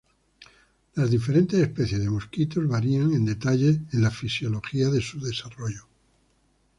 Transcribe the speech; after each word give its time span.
Las 0.95 1.11
diferentes 1.11 1.59
especies 1.59 2.01
de 2.01 2.09
mosquitos 2.09 2.67
varían 2.67 3.13
en 3.13 3.23
detalles 3.23 3.81
en 3.93 4.01
la 4.01 4.09
fisiología 4.09 4.89
de 4.89 4.99
su 4.99 5.19
desarrollo. 5.21 5.85